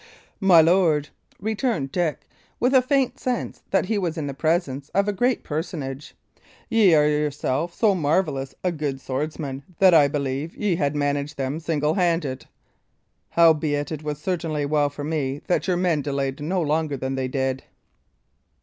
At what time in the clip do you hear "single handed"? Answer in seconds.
11.59-12.47